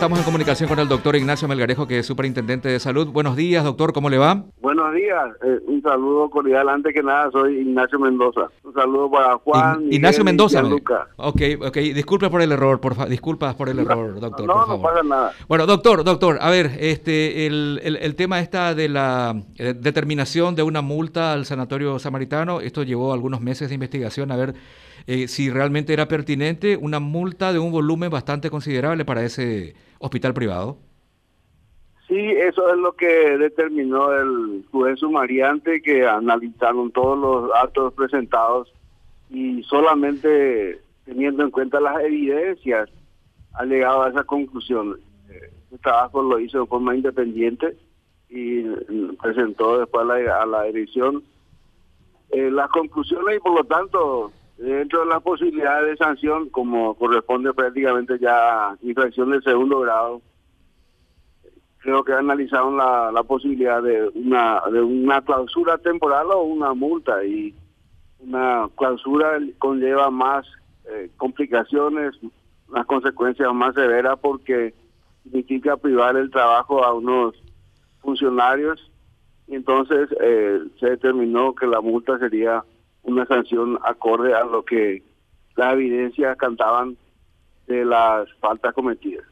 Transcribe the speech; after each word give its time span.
Estamos 0.00 0.20
en 0.20 0.24
comunicación 0.24 0.68
con 0.68 0.78
el 0.78 0.86
doctor 0.86 1.16
Ignacio 1.16 1.48
Melgarejo, 1.48 1.88
que 1.88 1.98
es 1.98 2.06
superintendente 2.06 2.68
de 2.68 2.78
salud. 2.78 3.08
Buenos 3.08 3.34
días, 3.34 3.64
doctor, 3.64 3.92
¿cómo 3.92 4.08
le 4.08 4.16
va? 4.16 4.44
Buenos 4.60 4.94
días, 4.94 5.24
eh, 5.42 5.58
un 5.66 5.82
saludo 5.82 6.30
cordial. 6.30 6.68
Antes 6.68 6.94
que 6.94 7.02
nada, 7.02 7.28
soy 7.32 7.62
Ignacio 7.62 7.98
Mendoza. 7.98 8.42
Un 8.62 8.72
saludo 8.74 9.10
para 9.10 9.38
Juan. 9.38 9.88
Ignacio 9.90 10.22
Mendoza. 10.22 10.62
Luca. 10.62 11.08
Ok, 11.16 11.40
ok, 11.66 11.76
disculpe 11.78 12.30
por 12.30 12.40
el 12.42 12.52
error, 12.52 12.80
por 12.80 13.08
disculpas 13.08 13.56
por 13.56 13.70
el 13.70 13.80
error, 13.80 14.20
doctor. 14.20 14.46
No, 14.46 14.66
no 14.66 14.80
pasa 14.80 15.02
nada. 15.02 15.32
Bueno, 15.48 15.66
doctor, 15.66 16.04
doctor, 16.04 16.38
a 16.40 16.48
ver, 16.48 16.70
este, 16.78 17.48
el, 17.48 17.80
el, 17.82 18.14
tema 18.14 18.38
está 18.38 18.76
de 18.76 18.88
la 18.88 19.34
eh, 19.56 19.74
determinación 19.76 20.54
de 20.54 20.62
una 20.62 20.80
multa 20.80 21.32
al 21.32 21.44
sanatorio 21.44 21.98
samaritano, 21.98 22.60
esto 22.60 22.84
llevó 22.84 23.12
algunos 23.12 23.40
meses 23.40 23.68
de 23.68 23.74
investigación 23.74 24.30
a 24.30 24.36
ver 24.36 24.54
eh, 25.06 25.28
si 25.28 25.50
realmente 25.50 25.92
era 25.92 26.08
pertinente 26.08 26.76
una 26.76 27.00
multa 27.00 27.52
de 27.52 27.58
un 27.58 27.72
volumen 27.72 28.10
bastante 28.10 28.50
considerable 28.50 29.04
para 29.04 29.24
ese 29.24 29.74
hospital 29.98 30.34
privado? 30.34 30.78
Sí, 32.06 32.16
eso 32.16 32.72
es 32.72 32.78
lo 32.78 32.92
que 32.92 33.36
determinó 33.36 34.12
el 34.12 34.64
juez 34.70 34.98
sumariante 34.98 35.82
que 35.82 36.06
analizaron 36.06 36.90
todos 36.90 37.18
los 37.18 37.50
actos 37.54 37.92
presentados 37.92 38.72
y 39.28 39.62
solamente 39.64 40.80
teniendo 41.04 41.42
en 41.42 41.50
cuenta 41.50 41.80
las 41.80 42.02
evidencias 42.02 42.88
ha 43.52 43.64
llegado 43.64 44.04
a 44.04 44.08
esa 44.08 44.24
conclusión. 44.24 44.98
Este 45.28 45.78
trabajo 45.82 46.22
lo 46.22 46.38
hizo 46.38 46.60
de 46.60 46.66
forma 46.66 46.96
independiente 46.96 47.76
y 48.30 48.62
presentó 49.20 49.78
después 49.78 50.08
a 50.08 50.18
la, 50.18 50.42
a 50.42 50.46
la 50.46 50.62
dirección 50.64 51.22
eh, 52.30 52.50
las 52.50 52.68
conclusiones 52.70 53.36
y 53.36 53.40
por 53.40 53.54
lo 53.54 53.64
tanto 53.64 54.32
dentro 54.58 55.00
de 55.00 55.06
las 55.06 55.22
posibilidades 55.22 55.90
de 55.90 56.04
sanción, 56.04 56.48
como 56.48 56.94
corresponde 56.94 57.52
prácticamente 57.54 58.18
ya 58.18 58.76
infracción 58.82 59.30
de 59.30 59.40
segundo 59.42 59.80
grado, 59.80 60.20
creo 61.78 62.02
que 62.04 62.12
analizaron 62.12 62.76
la, 62.76 63.12
la 63.12 63.22
posibilidad 63.22 63.82
de 63.82 64.08
una, 64.14 64.60
de 64.70 64.82
una 64.82 65.22
clausura 65.22 65.78
temporal 65.78 66.26
o 66.32 66.42
una 66.42 66.74
multa 66.74 67.24
y 67.24 67.54
una 68.18 68.68
clausura 68.76 69.38
conlleva 69.58 70.10
más 70.10 70.44
eh, 70.90 71.10
complicaciones, 71.16 72.14
unas 72.68 72.86
consecuencias 72.86 73.52
más 73.54 73.74
severas 73.74 74.18
porque 74.18 74.74
significa 75.22 75.76
privar 75.76 76.16
el 76.16 76.30
trabajo 76.30 76.84
a 76.84 76.92
unos 76.92 77.34
funcionarios. 78.00 78.90
Y 79.46 79.54
entonces 79.54 80.08
eh, 80.20 80.60
se 80.78 80.90
determinó 80.90 81.54
que 81.54 81.66
la 81.66 81.80
multa 81.80 82.18
sería 82.18 82.64
una 83.08 83.26
sanción 83.26 83.78
acorde 83.84 84.34
a 84.34 84.44
lo 84.44 84.64
que 84.64 85.02
las 85.56 85.74
evidencias 85.74 86.36
cantaban 86.36 86.96
de 87.66 87.84
las 87.84 88.32
faltas 88.40 88.72
cometidas. 88.74 89.24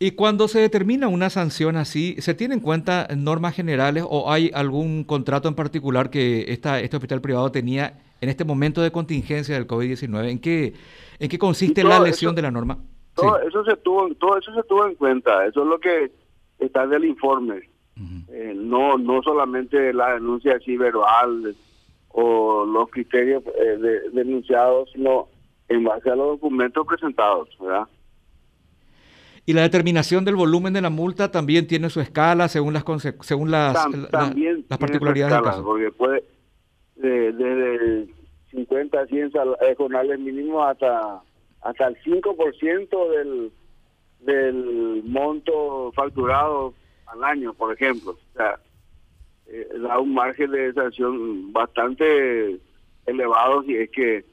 Y 0.00 0.12
cuando 0.12 0.46
se 0.46 0.60
determina 0.60 1.08
una 1.08 1.28
sanción 1.28 1.76
así, 1.76 2.14
¿se 2.20 2.34
tiene 2.34 2.54
en 2.54 2.60
cuenta 2.60 3.08
normas 3.16 3.56
generales 3.56 4.04
o 4.08 4.30
hay 4.30 4.50
algún 4.54 5.02
contrato 5.02 5.48
en 5.48 5.56
particular 5.56 6.08
que 6.08 6.52
esta, 6.52 6.78
este 6.80 6.96
hospital 6.96 7.20
privado 7.20 7.50
tenía 7.50 7.98
en 8.20 8.28
este 8.28 8.44
momento 8.44 8.80
de 8.80 8.92
contingencia 8.92 9.56
del 9.56 9.66
COVID-19? 9.66 10.30
¿En 10.30 10.38
qué, 10.38 10.74
¿En 11.18 11.28
qué 11.28 11.38
consiste 11.38 11.82
la 11.82 11.98
lesión 11.98 12.36
de 12.36 12.42
la 12.42 12.52
norma? 12.52 12.78
Todo, 13.14 13.40
eso 13.40 13.64
se 13.64 13.76
tuvo, 13.78 14.08
todo 14.14 14.38
eso 14.38 14.54
se 14.54 14.62
tuvo 14.62 14.86
en 14.86 14.94
cuenta, 14.94 15.44
eso 15.46 15.62
es 15.62 15.68
lo 15.68 15.80
que 15.80 16.12
está 16.60 16.86
del 16.86 17.04
informe. 17.04 17.68
Eh, 18.28 18.52
no 18.54 18.96
no 18.96 19.20
solamente 19.24 19.92
la 19.92 20.14
denuncia 20.14 20.54
así 20.54 20.76
verbal, 20.76 21.56
o 22.20 22.64
los 22.64 22.90
criterios 22.90 23.44
eh, 23.46 23.78
denunciados, 24.12 24.90
sino 24.92 25.28
en 25.68 25.84
base 25.84 26.10
a 26.10 26.16
los 26.16 26.40
documentos 26.40 26.84
presentados, 26.84 27.48
¿verdad? 27.60 27.86
Y 29.46 29.52
la 29.52 29.62
determinación 29.62 30.24
del 30.24 30.34
volumen 30.34 30.72
de 30.72 30.80
la 30.80 30.90
multa 30.90 31.30
también 31.30 31.68
tiene 31.68 31.88
su 31.90 32.00
escala 32.00 32.48
según 32.48 32.74
las 32.74 32.84
según 33.20 33.52
las, 33.52 33.86
también 34.10 34.66
las 34.68 34.78
particularidades 34.78 35.32
del 35.32 35.44
caso. 35.44 35.62
Porque 35.64 35.92
puede 35.92 36.24
desde 36.96 38.08
50 38.50 39.00
a 39.00 39.06
100 39.06 39.32
jornales 39.76 40.18
mínimos 40.18 40.68
hasta 40.68 41.22
hasta 41.62 41.86
el 41.86 41.96
5% 42.02 43.10
del 43.10 43.52
del 44.20 45.02
monto 45.04 45.92
facturado 45.94 46.74
al 47.06 47.22
año, 47.24 47.54
por 47.54 47.72
ejemplo. 47.72 48.10
O 48.10 48.36
sea, 48.36 48.58
eh, 49.48 49.68
da 49.80 49.98
un 49.98 50.14
margen 50.14 50.50
de 50.50 50.72
sanción 50.72 51.52
bastante 51.52 52.58
elevado 53.06 53.62
si 53.62 53.76
es 53.76 53.90
que 53.90 54.24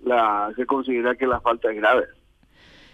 la 0.00 0.52
se 0.56 0.66
considera 0.66 1.14
que 1.14 1.26
la 1.26 1.40
falta 1.40 1.70
es 1.70 1.76
grave. 1.76 2.04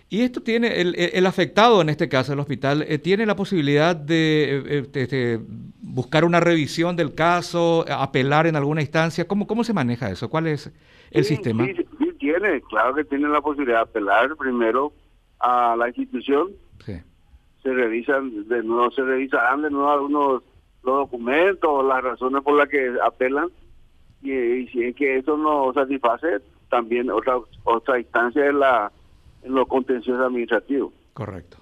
Y 0.08 0.22
esto 0.22 0.42
tiene, 0.42 0.80
el, 0.80 0.94
el 0.96 1.26
afectado 1.26 1.80
en 1.80 1.88
este 1.88 2.08
caso, 2.08 2.32
el 2.32 2.38
hospital, 2.38 2.84
eh, 2.86 2.98
tiene 2.98 3.26
la 3.26 3.34
posibilidad 3.34 3.96
de, 3.96 4.86
eh, 4.94 5.40
buscar 5.80 6.24
una 6.24 6.38
revisión 6.38 6.94
del 6.94 7.14
caso, 7.14 7.84
apelar 7.88 8.46
en 8.46 8.54
alguna 8.54 8.82
instancia. 8.82 9.26
¿Cómo, 9.26 9.46
cómo 9.46 9.64
se 9.64 9.72
maneja 9.72 10.10
eso? 10.10 10.30
¿Cuál 10.30 10.46
es 10.46 10.72
el 11.10 11.24
sistema? 11.24 11.64
Sí, 11.66 11.74
sí, 11.98 12.12
tiene, 12.18 12.60
claro 12.70 12.94
que 12.94 13.04
tiene 13.04 13.28
la 13.28 13.40
posibilidad 13.40 13.78
de 13.78 13.82
apelar 13.82 14.36
primero 14.36 14.92
a 15.40 15.74
la 15.76 15.88
institución. 15.88 16.52
Se 16.86 17.72
revisan, 17.72 18.46
de 18.46 18.62
nuevo 18.62 18.90
se 18.90 19.02
revisarán 19.02 19.62
de 19.62 19.70
nuevo 19.70 19.90
algunos 19.90 20.42
los 20.84 20.96
documentos, 20.98 21.84
las 21.84 22.02
razones 22.02 22.42
por 22.42 22.56
las 22.56 22.68
que 22.68 22.94
apelan 23.02 23.48
y, 24.22 24.66
si 24.68 24.84
es 24.84 24.96
que 24.96 25.18
eso 25.18 25.36
no 25.36 25.72
satisface, 25.72 26.40
también 26.70 27.10
otra 27.10 27.38
otra 27.64 27.98
instancia 27.98 28.46
es 28.46 28.54
la 28.54 28.90
en 29.42 29.54
lo 29.54 29.66
contencioso 29.66 30.24
administrativo. 30.24 30.92
Correcto. 31.12 31.58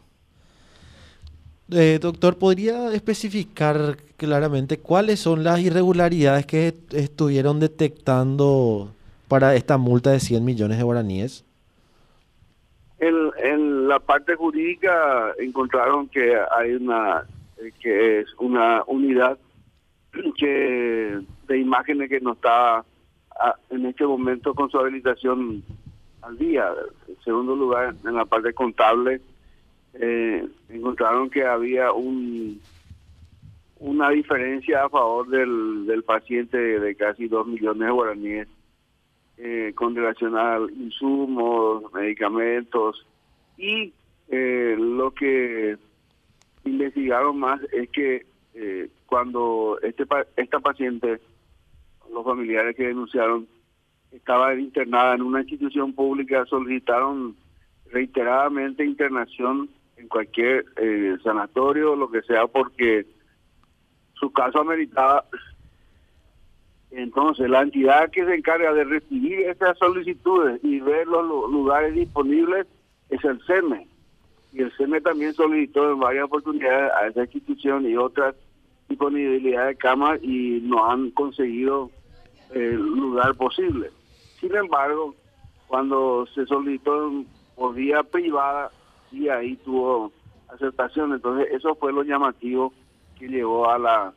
Eh, 1.70 1.98
doctor, 2.00 2.38
¿podría 2.38 2.92
especificar 2.92 3.96
claramente 4.16 4.78
cuáles 4.78 5.20
son 5.20 5.42
las 5.42 5.58
irregularidades 5.60 6.46
que 6.46 6.74
estuvieron 6.92 7.60
detectando 7.60 8.92
para 9.26 9.54
esta 9.54 9.78
multa 9.78 10.10
de 10.10 10.20
100 10.20 10.44
millones 10.44 10.78
de 10.78 10.84
guaraníes? 10.84 11.44
En, 12.98 13.30
en 13.42 13.88
la 13.88 13.98
parte 13.98 14.36
jurídica 14.36 15.32
encontraron 15.38 16.08
que 16.08 16.36
hay 16.56 16.74
una 16.74 17.24
que 17.80 18.20
es 18.20 18.26
una 18.38 18.82
unidad 18.86 19.38
que 20.36 21.20
de 21.46 21.58
imágenes 21.58 22.08
que 22.08 22.20
no 22.20 22.32
está 22.32 22.84
en 23.70 23.86
este 23.86 24.06
momento 24.06 24.54
con 24.54 24.70
su 24.70 24.78
habilitación 24.78 25.62
al 26.22 26.38
día. 26.38 26.68
En 27.08 27.20
segundo 27.22 27.56
lugar, 27.56 27.94
en 28.04 28.14
la 28.14 28.24
parte 28.24 28.52
contable, 28.52 29.20
eh, 29.94 30.46
encontraron 30.68 31.30
que 31.30 31.44
había 31.44 31.92
un 31.92 32.60
una 33.82 34.10
diferencia 34.10 34.84
a 34.84 34.88
favor 34.88 35.28
del, 35.28 35.86
del 35.86 36.04
paciente 36.04 36.56
de 36.56 36.94
casi 36.94 37.26
dos 37.26 37.48
millones 37.48 37.84
de 37.84 37.92
guaraníes 37.92 38.48
eh, 39.38 39.72
con 39.74 39.96
relación 39.96 40.36
a 40.38 40.58
insumos, 40.72 41.92
medicamentos 41.92 43.04
y 43.58 43.92
eh, 44.28 44.76
lo 44.78 45.10
que 45.10 45.76
investigaron 46.64 47.38
más 47.38 47.60
es 47.72 47.88
que 47.90 48.26
eh, 48.54 48.88
cuando 49.06 49.78
este 49.82 50.04
esta 50.36 50.60
paciente, 50.60 51.20
los 52.12 52.24
familiares 52.24 52.76
que 52.76 52.88
denunciaron, 52.88 53.46
estaba 54.10 54.54
internada 54.54 55.14
en 55.14 55.22
una 55.22 55.40
institución 55.40 55.94
pública, 55.94 56.44
solicitaron 56.46 57.34
reiteradamente 57.90 58.84
internación 58.84 59.70
en 59.96 60.08
cualquier 60.08 60.66
eh, 60.76 61.16
sanatorio 61.22 61.92
o 61.92 61.96
lo 61.96 62.10
que 62.10 62.22
sea 62.22 62.46
porque 62.46 63.06
su 64.14 64.30
caso 64.32 64.60
ameritaba. 64.60 65.24
Entonces, 66.90 67.48
la 67.48 67.62
entidad 67.62 68.10
que 68.10 68.24
se 68.24 68.34
encarga 68.34 68.74
de 68.74 68.84
recibir 68.84 69.40
estas 69.40 69.78
solicitudes 69.78 70.62
y 70.62 70.80
ver 70.80 71.06
los 71.06 71.50
lugares 71.50 71.94
disponibles 71.94 72.66
es 73.08 73.24
el 73.24 73.40
CEME 73.46 73.91
y 74.52 74.62
el 74.62 74.72
CEME 74.76 75.00
también 75.00 75.32
solicitó 75.34 75.92
en 75.92 76.00
varias 76.00 76.24
oportunidades 76.24 76.92
a 76.92 77.06
esa 77.06 77.22
institución 77.22 77.88
y 77.88 77.96
otras 77.96 78.34
disponibilidad 78.88 79.66
de 79.66 79.76
camas 79.76 80.22
y 80.22 80.60
no 80.62 80.90
han 80.90 81.10
conseguido 81.12 81.90
el 82.50 82.76
lugar 82.76 83.34
posible. 83.36 83.90
Sin 84.40 84.54
embargo, 84.54 85.14
cuando 85.66 86.26
se 86.34 86.44
solicitó 86.46 87.10
por 87.54 87.74
vía 87.74 88.02
privada 88.02 88.70
y 89.10 89.28
ahí 89.28 89.56
tuvo 89.56 90.12
aceptación, 90.48 91.14
entonces 91.14 91.48
eso 91.52 91.74
fue 91.76 91.92
lo 91.92 92.02
llamativo 92.02 92.72
que 93.18 93.28
llevó 93.28 93.70
a 93.70 93.78
la 93.78 94.12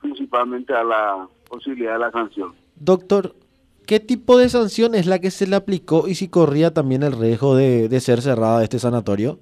principalmente 0.00 0.74
a 0.74 0.84
la 0.84 1.28
posibilidad 1.48 1.94
de 1.94 1.98
la 1.98 2.10
sanción. 2.10 2.54
Doctor, 2.76 3.34
¿Qué 3.92 4.00
tipo 4.00 4.38
de 4.38 4.48
sanción 4.48 4.94
es 4.94 5.04
la 5.04 5.18
que 5.18 5.30
se 5.30 5.46
le 5.46 5.54
aplicó 5.54 6.08
y 6.08 6.14
si 6.14 6.30
corría 6.30 6.72
también 6.72 7.02
el 7.02 7.12
riesgo 7.12 7.54
de, 7.54 8.00
ser 8.00 8.22
cerrada 8.22 8.64
este 8.64 8.78
sanatorio? 8.78 9.38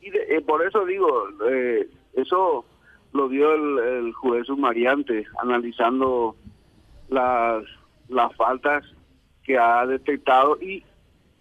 Y 0.00 0.08
eh, 0.08 0.40
por 0.44 0.66
eso 0.66 0.84
digo, 0.84 1.28
eh, 1.48 1.88
eso 2.14 2.64
lo 3.12 3.28
dio 3.28 3.54
el, 3.54 4.12
juez 4.14 4.48
sumariante 4.48 5.24
analizando 5.40 6.34
las, 7.08 7.62
las 8.08 8.34
faltas 8.34 8.82
que 9.44 9.56
ha 9.56 9.86
detectado 9.86 10.60
y 10.60 10.82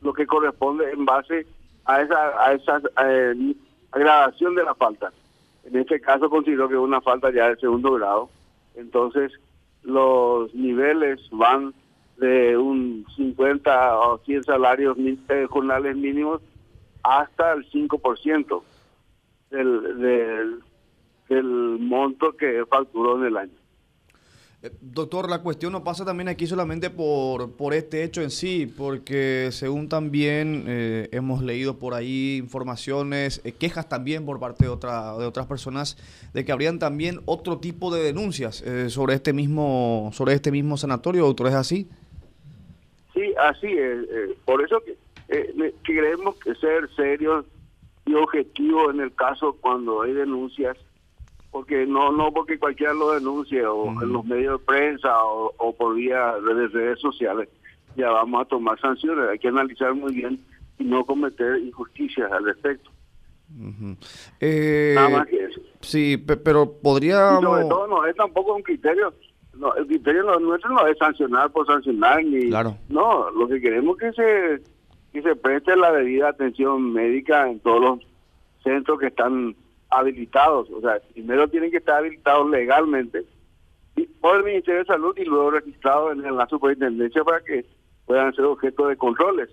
lo 0.04 0.14
que 0.14 0.28
corresponde 0.28 0.92
en 0.92 1.06
base 1.06 1.48
a 1.86 2.04
esa, 2.04 2.46
a 2.46 2.54
esa 2.54 2.82
eh, 3.04 3.56
agravación 3.90 4.54
de 4.54 4.64
la 4.64 4.76
falta. 4.76 5.12
En 5.64 5.76
este 5.76 6.00
caso 6.02 6.30
considero 6.30 6.68
que 6.68 6.76
es 6.76 6.80
una 6.80 7.02
falta 7.02 7.32
ya 7.32 7.50
de 7.50 7.56
segundo 7.56 7.94
grado. 7.94 8.30
Entonces, 8.76 9.32
los 9.84 10.54
niveles 10.54 11.20
van 11.32 11.74
de 12.18 12.56
un 12.58 13.06
50 13.16 14.00
o 14.00 14.20
100 14.20 14.44
salarios 14.44 14.98
eh, 15.00 15.48
jornales 15.50 15.96
mínimos 15.96 16.42
hasta 17.04 17.54
el 17.54 17.70
5% 17.72 18.62
del, 19.50 20.00
del, 20.00 20.60
del 21.30 21.46
monto 21.80 22.36
que 22.38 22.64
facturó 22.68 23.18
en 23.18 23.26
el 23.26 23.38
año. 23.38 23.61
Eh, 24.64 24.70
doctor, 24.80 25.28
la 25.28 25.42
cuestión 25.42 25.72
no 25.72 25.84
pasa 25.84 26.06
también 26.06 26.30
aquí 26.30 26.46
solamente 26.46 26.92
por, 26.92 27.54
por 27.54 27.74
este 27.74 28.04
hecho 28.04 28.22
en 28.22 28.30
sí, 28.30 28.72
porque 28.78 29.50
según 29.52 29.90
también 29.90 30.66
eh, 30.68 31.10
hemos 31.12 31.42
leído 31.42 31.80
por 31.80 31.96
ahí 31.96 32.38
informaciones, 32.38 33.42
eh, 33.44 33.54
quejas 33.54 33.90
también 33.90 34.24
por 34.24 34.40
parte 34.40 34.66
de, 34.66 34.70
otra, 34.70 35.18
de 35.18 35.26
otras 35.26 35.48
personas, 35.48 35.98
de 36.36 36.46
que 36.46 36.52
habrían 36.52 36.78
también 36.78 37.22
otro 37.26 37.58
tipo 37.58 37.94
de 37.94 38.04
denuncias 38.04 38.64
sobre 38.88 39.16
este 39.16 39.34
mismo 39.34 40.12
sobre 40.14 40.34
este 40.34 40.52
mismo 40.52 40.78
sanatorio, 40.78 41.26
doctor, 41.26 41.48
¿es 41.48 41.56
así? 41.56 41.90
Sí, 43.14 43.34
así 43.40 43.68
es. 43.68 44.06
por 44.46 44.64
eso 44.64 44.80
que, 44.82 44.96
queremos 45.84 46.36
que 46.36 46.54
ser 46.56 46.88
serios 46.96 47.46
y 48.06 48.14
objetivos 48.14 48.94
en 48.94 49.02
el 49.02 49.14
caso 49.14 49.58
cuando 49.60 50.04
hay 50.04 50.14
denuncias 50.14 50.78
porque 51.52 51.86
no 51.86 52.12
no 52.12 52.32
porque 52.32 52.58
cualquiera 52.58 52.94
lo 52.94 53.12
denuncie 53.12 53.66
o 53.66 54.02
en 54.02 54.12
los 54.12 54.26
medios 54.26 54.60
de 54.60 54.66
prensa 54.66 55.12
o, 55.24 55.76
por 55.78 55.96
vía 55.96 56.34
de 56.36 56.68
redes 56.68 57.00
sociales 57.00 57.50
ya 57.96 58.10
vamos 58.10 58.42
a 58.42 58.46
tomar 58.46 58.80
sanciones. 58.80 59.30
Hay 59.30 59.38
que 59.38 59.50
analizar 59.50 59.94
muy 59.94 60.14
bien 60.14 60.40
y 60.80 60.86
no 60.86 61.06
cometer 61.06 61.58
injusticias 61.58 62.32
al 62.32 62.46
respecto. 62.46 62.90
Eh, 64.40 64.94
nada 64.96 65.10
más 65.10 65.28
que 65.28 65.44
eso. 65.44 65.60
sí 65.82 66.16
pero 66.16 66.72
podría 66.72 67.38
sobre 67.42 67.66
todo 67.66 67.86
no 67.86 68.06
es 68.06 68.16
tampoco 68.16 68.56
un 68.56 68.64
criterio 68.64 69.14
no, 69.58 69.76
el 69.76 69.88
criterio 69.88 70.40
nuestro 70.40 70.70
no 70.70 70.88
es 70.88 70.98
sancionar 70.98 71.52
por 71.52 71.68
sancionar 71.68 72.24
ni 72.24 72.48
claro. 72.48 72.78
no 72.88 73.30
lo 73.32 73.50
que 73.50 73.60
queremos 73.60 74.02
es 74.02 74.16
que 74.16 74.22
se 74.22 74.64
que 75.12 75.22
se 75.22 75.36
preste 75.36 75.76
la 75.76 75.92
debida 75.92 76.30
atención 76.30 76.94
médica 76.94 77.50
en 77.50 77.60
todos 77.60 77.82
los 77.82 78.00
centros 78.64 78.98
que 78.98 79.08
están 79.08 79.54
habilitados, 79.92 80.70
o 80.72 80.82
sea, 80.82 81.00
primero 81.14 81.48
tienen 81.50 81.70
que 81.70 81.78
estar 81.78 81.98
habilitados 81.98 82.50
legalmente 82.50 83.26
por 84.22 84.38
el 84.38 84.44
Ministerio 84.44 84.80
de 84.80 84.86
Salud 84.86 85.16
y 85.18 85.26
luego 85.26 85.52
registrados 85.52 86.14
en 86.14 86.36
la 86.36 86.48
superintendencia 86.48 87.24
para 87.24 87.42
que 87.42 87.66
puedan 88.06 88.34
ser 88.34 88.46
objeto 88.46 88.88
de 88.88 88.98
controles. 88.98 89.50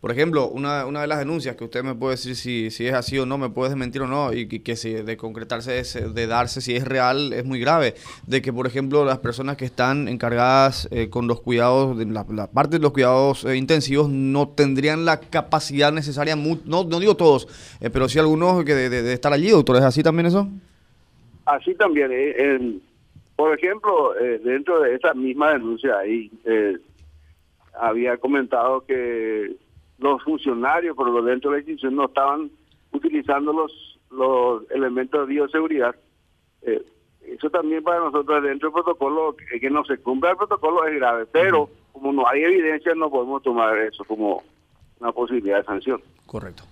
Por 0.00 0.10
ejemplo, 0.10 0.48
una, 0.48 0.86
una 0.86 1.02
de 1.02 1.06
las 1.06 1.18
denuncias 1.18 1.56
que 1.56 1.64
usted 1.64 1.82
me 1.82 1.94
puede 1.94 2.12
decir 2.12 2.34
si, 2.34 2.70
si 2.70 2.86
es 2.86 2.94
así 2.94 3.18
o 3.18 3.26
no, 3.26 3.36
me 3.36 3.50
puede 3.50 3.70
desmentir 3.70 4.02
o 4.02 4.06
no, 4.06 4.32
y 4.32 4.46
que, 4.46 4.76
si 4.76 4.94
de 4.94 5.16
concretarse, 5.16 5.82
de 6.08 6.26
darse, 6.26 6.60
si 6.60 6.76
es 6.76 6.86
real, 6.86 7.32
es 7.32 7.44
muy 7.44 7.60
grave, 7.60 7.94
de 8.26 8.40
que, 8.40 8.52
por 8.52 8.66
ejemplo, 8.66 9.04
las 9.04 9.18
personas 9.18 9.56
que 9.56 9.64
están 9.64 10.08
encargadas 10.08 10.88
eh, 10.90 11.10
con 11.10 11.26
los 11.26 11.40
cuidados, 11.40 11.98
de 11.98 12.06
la, 12.06 12.24
parte 12.46 12.76
de 12.76 12.82
los 12.82 12.92
cuidados 12.92 13.44
eh, 13.44 13.56
intensivos, 13.56 14.08
no 14.08 14.48
tendrían 14.48 15.04
la 15.04 15.20
capacidad 15.20 15.92
necesaria, 15.92 16.36
no, 16.36 16.84
no 16.84 17.00
digo 17.00 17.16
todos, 17.16 17.76
eh, 17.80 17.90
pero 17.90 18.08
sí 18.08 18.18
algunos 18.18 18.64
que 18.64 18.74
de, 18.74 19.12
estar 19.12 19.32
allí, 19.32 19.50
doctor, 19.50 19.76
¿es 19.76 19.82
así 19.82 20.02
también 20.02 20.26
eso? 20.26 20.48
Así 21.44 21.74
también, 21.74 22.80
por 23.36 23.54
ejemplo, 23.54 24.12
dentro 24.42 24.80
de 24.80 24.94
esa 24.94 25.14
misma 25.14 25.52
denuncia 25.52 25.96
ahí, 25.98 26.30
había 27.80 28.16
comentado 28.16 28.84
que 28.84 29.56
los 29.98 30.22
funcionarios, 30.22 30.96
pero 30.96 31.22
dentro 31.22 31.50
de 31.50 31.56
la 31.56 31.60
institución, 31.60 31.96
no 31.96 32.06
estaban 32.06 32.50
utilizando 32.92 33.52
los, 33.52 33.98
los 34.10 34.70
elementos 34.70 35.26
de 35.26 35.34
bioseguridad. 35.34 35.94
Eh, 36.62 36.84
eso 37.22 37.50
también 37.50 37.82
para 37.82 38.00
nosotros 38.00 38.42
dentro 38.42 38.68
del 38.68 38.74
protocolo, 38.74 39.36
que 39.60 39.70
no 39.70 39.84
se 39.84 39.98
cumpla 39.98 40.30
el 40.30 40.36
protocolo 40.36 40.86
es 40.86 40.94
grave, 40.94 41.26
pero 41.26 41.68
como 41.92 42.12
no 42.12 42.26
hay 42.26 42.42
evidencia 42.42 42.94
no 42.94 43.10
podemos 43.10 43.42
tomar 43.42 43.76
eso 43.78 44.04
como 44.04 44.42
una 45.00 45.12
posibilidad 45.12 45.58
de 45.58 45.64
sanción. 45.64 46.00
Correcto. 46.26 46.64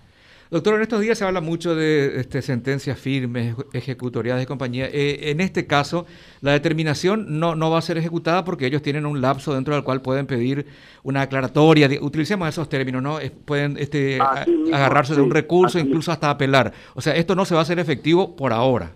Doctor, 0.49 0.75
en 0.75 0.81
estos 0.81 1.01
días 1.01 1.17
se 1.17 1.25
habla 1.25 1.41
mucho 1.41 1.75
de 1.75 2.21
este, 2.21 2.41
sentencias 2.41 2.97
firmes, 2.97 3.53
ejecutorias 3.73 4.39
de 4.39 4.45
compañía. 4.45 4.85
Eh, 4.85 5.29
en 5.31 5.41
este 5.41 5.67
caso, 5.67 6.05
la 6.39 6.53
determinación 6.53 7.37
no, 7.39 7.55
no 7.55 7.69
va 7.69 7.79
a 7.79 7.81
ser 7.81 7.97
ejecutada 7.97 8.45
porque 8.45 8.65
ellos 8.65 8.81
tienen 8.81 9.05
un 9.05 9.19
lapso 9.19 9.53
dentro 9.53 9.73
del 9.73 9.83
cual 9.83 10.01
pueden 10.01 10.25
pedir 10.25 10.65
una 11.03 11.23
aclaratoria. 11.23 11.89
utilicemos 12.01 12.47
esos 12.47 12.69
términos, 12.69 13.03
¿no? 13.03 13.17
pueden 13.43 13.77
este, 13.77 14.19
agarrarse 14.21 15.15
de 15.15 15.21
un 15.21 15.31
recurso, 15.31 15.79
incluso 15.79 16.13
hasta 16.13 16.29
apelar. 16.29 16.71
O 16.95 17.01
sea, 17.01 17.13
esto 17.15 17.35
no 17.35 17.43
se 17.43 17.53
va 17.53 17.59
a 17.59 17.63
hacer 17.63 17.79
efectivo 17.79 18.37
por 18.37 18.53
ahora. 18.53 18.93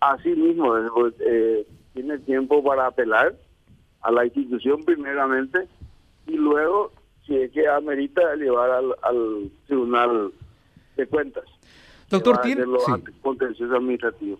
Así 0.00 0.30
mismo, 0.30 0.74
eh, 0.78 0.88
pues, 0.94 1.14
eh, 1.20 1.66
tiene 1.92 2.18
tiempo 2.20 2.64
para 2.64 2.86
apelar 2.86 3.34
a 4.00 4.10
la 4.10 4.24
institución 4.24 4.82
primeramente 4.84 5.68
y 6.26 6.36
luego, 6.36 6.92
si 7.26 7.36
es 7.36 7.50
que 7.52 7.68
amerita, 7.68 8.22
llevar 8.36 8.70
al, 8.70 8.94
al 9.02 9.50
tribunal 9.66 10.32
de 10.96 11.06
cuentas. 11.06 11.44
Doctor, 12.08 12.40
¿tiene? 12.40 12.62
administrativo. 12.62 14.38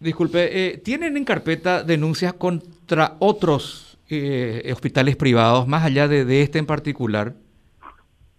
Disculpe, 0.00 0.48
eh, 0.50 0.78
¿tienen 0.78 1.16
en 1.16 1.24
carpeta 1.24 1.84
denuncias 1.84 2.32
contra 2.32 3.16
otros 3.20 3.98
eh, 4.08 4.68
hospitales 4.72 5.16
privados, 5.16 5.68
más 5.68 5.84
allá 5.84 6.08
de, 6.08 6.42
este 6.42 6.58
en 6.58 6.66
particular? 6.66 7.34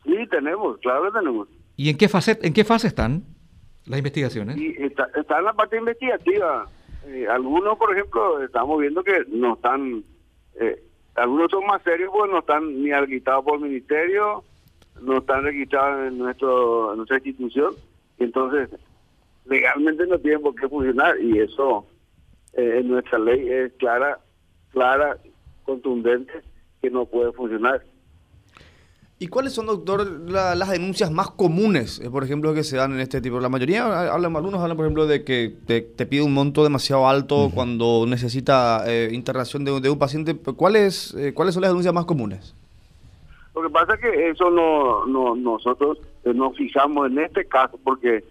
Sí, 0.04 0.28
tenemos, 0.30 0.78
claro 0.80 1.06
que 1.06 1.20
tenemos. 1.20 1.48
¿Y 1.78 1.90
en 1.90 1.98
qué 1.98 2.10
fase, 2.10 2.38
en 2.42 2.54
qué 2.54 2.64
fase 2.64 2.88
están 2.88 3.24
las 3.86 3.98
investigaciones? 4.00 4.56
Sí, 4.58 4.76
está, 4.80 5.08
en 5.16 5.46
la 5.46 5.54
parte 5.54 5.78
investigativa. 5.78 6.68
Eh, 7.08 7.28
algunos, 7.30 7.78
por 7.78 7.94
ejemplo, 7.94 8.44
estamos 8.44 8.80
viendo 8.80 9.04
que 9.04 9.24
no 9.30 9.54
están, 9.54 10.04
algunos 11.16 11.50
son 11.52 11.66
más 11.66 11.82
serios 11.84 12.10
porque 12.12 12.32
no 12.34 12.40
están 12.40 12.84
ni 12.84 12.92
habilitados 12.92 13.46
por 13.46 13.56
el 13.56 13.70
ministerio, 13.70 14.44
no 15.02 15.18
están 15.18 15.44
registrados 15.44 16.08
en, 16.08 16.18
nuestro, 16.18 16.96
nuestra 16.96 17.18
institución, 17.18 17.74
entonces 18.20 18.70
legalmente 19.46 20.06
no 20.08 20.18
tienen 20.20 20.42
por 20.42 20.56
qué 20.56 20.68
funcionar 20.68 21.20
y 21.20 21.40
eso 21.40 21.86
eh, 22.54 22.80
en 22.80 22.90
nuestra 22.90 23.20
ley 23.20 23.48
es 23.50 23.74
clara, 23.74 24.20
clara, 24.72 25.18
contundente 25.64 26.34
que 26.82 26.90
no 26.90 27.06
puede 27.06 27.32
funcionar. 27.34 27.84
¿Y 29.20 29.28
cuáles 29.28 29.54
son, 29.54 29.68
doctor, 29.68 30.06
las 30.30 30.70
denuncias 30.70 31.10
más 31.10 31.30
comunes, 31.30 32.02
eh, 32.02 32.10
por 32.10 32.26
ejemplo, 32.26 32.54
que 32.54 32.64
se 32.64 32.76
dan 32.76 32.92
en 32.94 33.00
este 33.00 33.22
tipo? 33.22 33.40
La 33.40 33.48
mayoría 33.48 34.12
hablan, 34.12 34.36
algunos 34.36 34.60
hablan, 34.60 34.76
por 34.76 34.86
ejemplo, 34.86 35.08
de 35.08 35.24
que 35.24 35.56
te, 35.66 36.06
pide 36.06 36.24
un 36.24 36.34
monto 36.34 36.64
demasiado 36.64 37.08
alto 37.08 37.50
cuando 37.54 38.06
necesita 38.06 38.84
eh, 38.86 39.10
internación 39.14 39.64
de, 39.64 39.80
de, 39.80 39.90
un 39.90 39.98
paciente. 39.98 40.36
¿Cuáles, 40.36 41.16
¿Cuáles 41.36 41.54
son 41.54 41.62
las 41.62 41.70
denuncias 41.70 41.94
más 41.94 42.04
comunes? 42.04 42.54
Lo 43.56 43.62
que 43.62 43.70
pasa 43.70 43.94
es 43.96 44.00
que 44.00 44.30
eso 44.30 44.50
no, 44.50 45.06
no 45.06 45.36
nosotros 45.36 46.00
eh, 46.24 46.34
nos 46.34 46.58
fijamos 46.58 47.12
en 47.12 47.20
este 47.20 47.46
caso 47.46 47.80
porque 47.84 48.24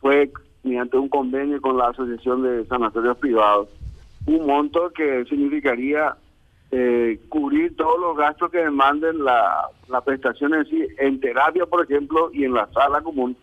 fue 0.00 0.30
mediante 0.62 0.98
un 0.98 1.08
convenio 1.08 1.60
con 1.60 1.78
la 1.78 1.88
Asociación 1.88 2.42
de 2.42 2.66
Sanatorios 2.66 3.16
Privados, 3.18 3.68
un 4.26 4.46
monto 4.46 4.90
que 4.90 5.24
significaría 5.26 6.16
eh, 6.72 7.20
cubrir 7.28 7.76
todos 7.76 7.98
los 8.00 8.16
gastos 8.16 8.50
que 8.50 8.58
demanden 8.58 9.24
la, 9.24 9.68
la 9.88 10.00
prestación 10.00 10.54
en 10.54 10.66
sí, 10.66 10.86
en 10.98 11.20
terapia, 11.20 11.64
por 11.66 11.84
ejemplo, 11.84 12.30
y 12.32 12.44
en 12.44 12.54
la 12.54 12.66
sala 12.72 13.00
común, 13.00 13.36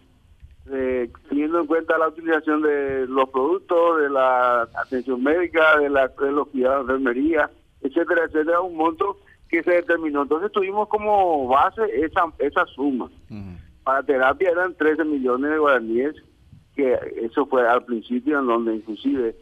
eh, 0.71 1.09
teniendo 1.29 1.61
en 1.61 1.67
cuenta 1.67 1.97
la 1.97 2.09
utilización 2.09 2.61
de 2.61 3.07
los 3.07 3.29
productos, 3.29 4.01
de 4.01 4.09
la 4.09 4.67
atención 4.75 5.23
médica, 5.23 5.79
de, 5.79 5.89
la, 5.89 6.09
de 6.09 6.31
los 6.31 6.49
cuidados 6.49 6.87
de 6.87 6.93
enfermería, 6.95 7.49
etcétera, 7.81 8.25
etcétera, 8.25 8.61
un 8.61 8.75
monto 8.75 9.17
que 9.49 9.63
se 9.63 9.71
determinó. 9.71 10.23
Entonces 10.23 10.51
tuvimos 10.51 10.87
como 10.89 11.47
base 11.47 11.81
esa, 11.93 12.25
esa 12.39 12.65
suma. 12.67 13.09
Para 13.83 14.03
terapia 14.03 14.49
eran 14.49 14.75
13 14.75 15.03
millones 15.03 15.51
de 15.51 15.57
guaraníes, 15.57 16.15
que 16.75 16.97
eso 17.21 17.45
fue 17.45 17.67
al 17.67 17.83
principio 17.85 18.39
en 18.39 18.47
donde 18.47 18.75
inclusive 18.75 19.35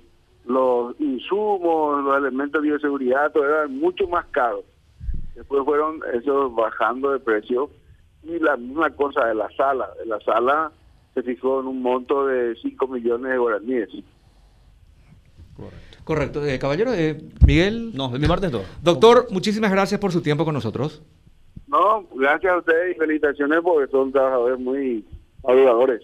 los 0.45 0.99
insumos, 0.99 2.03
los 2.03 2.17
elementos 2.17 2.61
de 2.61 2.69
bioseguridad, 2.69 3.31
todo 3.31 3.45
eran 3.45 3.77
mucho 3.77 4.07
más 4.07 4.25
caros. 4.27 4.65
Después 5.35 5.63
fueron 5.63 6.01
esos 6.13 6.53
bajando 6.53 7.11
de 7.11 7.19
precio 7.19 7.69
y 8.23 8.39
la 8.39 8.57
misma 8.57 8.89
cosa 8.91 9.25
de 9.25 9.35
la 9.35 9.49
sala. 9.51 9.89
De 9.99 10.05
la 10.05 10.19
sala 10.21 10.71
se 11.13 11.23
fijó 11.23 11.61
en 11.61 11.67
un 11.67 11.81
monto 11.81 12.25
de 12.27 12.55
5 12.61 12.87
millones 12.87 13.31
de 13.31 13.37
guaraníes. 13.37 13.89
Correcto. 15.55 15.90
Correcto. 16.03 16.45
Eh, 16.45 16.59
caballero, 16.59 16.93
eh, 16.93 17.17
Miguel. 17.45 17.91
No, 17.93 18.09
de 18.09 18.19
mi 18.19 18.27
parte 18.27 18.49
todo. 18.49 18.63
Doctor, 18.81 19.27
muchísimas 19.31 19.71
gracias 19.71 19.99
por 19.99 20.11
su 20.11 20.21
tiempo 20.21 20.45
con 20.45 20.53
nosotros. 20.53 21.01
No, 21.67 22.05
gracias 22.15 22.51
a 22.53 22.57
ustedes 22.57 22.95
y 22.95 22.99
felicitaciones 22.99 23.59
porque 23.63 23.89
son 23.91 24.11
trabajadores 24.11 24.59
muy 24.59 25.05
ayudadores. 25.47 26.01